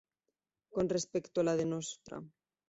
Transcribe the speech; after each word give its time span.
Con 0.73 0.89
respecto 0.95 1.41
a 1.41 1.43
la 1.43 1.55
de 1.55 1.63
Ntra. 1.71 2.17